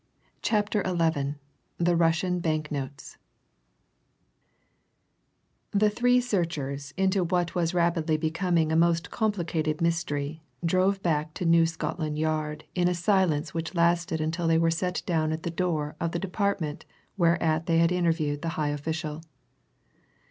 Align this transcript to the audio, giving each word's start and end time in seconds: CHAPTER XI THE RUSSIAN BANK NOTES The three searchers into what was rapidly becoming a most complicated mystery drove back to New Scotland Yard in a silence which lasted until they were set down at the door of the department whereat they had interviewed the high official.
CHAPTER 0.41 0.81
XI 0.83 1.35
THE 1.77 1.95
RUSSIAN 1.95 2.39
BANK 2.39 2.71
NOTES 2.71 3.19
The 5.69 5.91
three 5.91 6.19
searchers 6.19 6.91
into 6.97 7.23
what 7.23 7.53
was 7.53 7.75
rapidly 7.75 8.17
becoming 8.17 8.71
a 8.71 8.75
most 8.75 9.11
complicated 9.11 9.79
mystery 9.79 10.41
drove 10.65 11.03
back 11.03 11.35
to 11.35 11.45
New 11.45 11.67
Scotland 11.67 12.17
Yard 12.17 12.63
in 12.73 12.87
a 12.87 12.95
silence 12.95 13.53
which 13.53 13.75
lasted 13.75 14.19
until 14.19 14.47
they 14.47 14.57
were 14.57 14.71
set 14.71 15.03
down 15.05 15.31
at 15.31 15.43
the 15.43 15.51
door 15.51 15.95
of 15.99 16.13
the 16.13 16.17
department 16.17 16.83
whereat 17.15 17.67
they 17.67 17.77
had 17.77 17.91
interviewed 17.91 18.41
the 18.41 18.49
high 18.57 18.69
official. 18.69 19.21